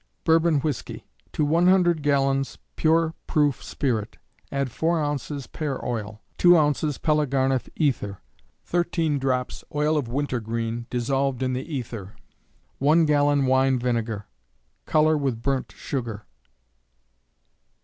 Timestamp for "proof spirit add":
3.27-4.71